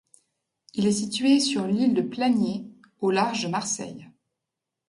Il 0.73 0.87
est 0.87 0.93
situé 0.93 1.39
sur 1.39 1.67
l'île 1.67 1.93
de 1.93 2.01
Planier, 2.01 2.65
au 3.01 3.11
large 3.11 3.43
de 3.43 3.49
Marseille. 3.49 4.09